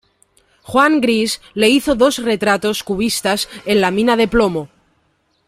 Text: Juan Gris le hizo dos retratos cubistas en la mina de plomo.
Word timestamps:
Juan 0.63 0.99
Gris 0.99 1.39
le 1.53 1.69
hizo 1.69 1.93
dos 1.93 2.17
retratos 2.17 2.81
cubistas 2.83 3.47
en 3.67 3.81
la 3.81 3.91
mina 3.91 4.17
de 4.17 4.27
plomo. 4.27 4.67